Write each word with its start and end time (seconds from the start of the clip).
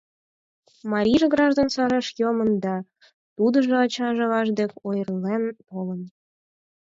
Марийже 0.91 1.27
граждан 1.35 1.67
сареш 1.75 2.07
йомын, 2.21 2.51
да 2.63 2.75
тудыжо 3.35 3.73
ачаж-аваж 3.83 4.47
дек 4.59 4.71
ойырлен 4.87 5.43
толын. 5.67 6.01